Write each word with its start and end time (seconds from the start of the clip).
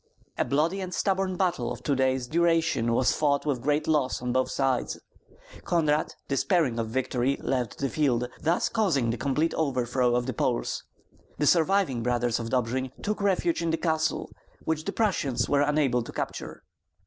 A 0.35 0.43
bloody 0.43 0.81
and 0.81 0.91
stubborn 0.95 1.37
battle 1.37 1.71
of 1.71 1.83
two 1.83 1.93
days' 1.93 2.25
duration 2.25 2.93
was 2.93 3.13
fought 3.15 3.45
with 3.45 3.61
great 3.61 3.87
loss 3.87 4.19
on 4.19 4.31
both 4.31 4.49
sides. 4.49 4.99
Konrad, 5.63 6.15
despairing 6.27 6.79
of 6.79 6.87
victory, 6.87 7.37
left 7.39 7.77
the 7.77 7.87
field, 7.87 8.27
thus 8.41 8.67
causing 8.67 9.11
the 9.11 9.17
complete 9.17 9.53
overthrow 9.53 10.15
of 10.15 10.25
the 10.25 10.33
Poles. 10.33 10.83
The 11.37 11.45
surviving 11.45 12.01
Brothers 12.01 12.39
of 12.39 12.49
Dobjin 12.49 12.91
took 13.03 13.21
refuge 13.21 13.61
in 13.61 13.69
the 13.69 13.77
castle, 13.77 14.31
which 14.65 14.85
the 14.85 14.91
Prussians 14.91 15.47
were 15.47 15.61
unable 15.61 16.01
to 16.01 16.11
capture. 16.11 16.63